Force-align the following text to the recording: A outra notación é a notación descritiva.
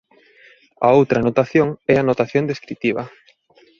A 0.87 0.89
outra 0.99 1.23
notación 1.27 1.67
é 1.93 1.95
a 1.97 2.05
notación 2.09 2.43
descritiva. 2.51 3.03